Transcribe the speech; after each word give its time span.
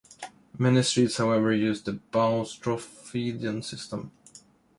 Many 0.57 0.81
streets, 0.81 1.17
however, 1.17 1.53
use 1.53 1.83
the 1.83 1.99
"boustrophedon" 2.11 3.63
system. 3.63 4.11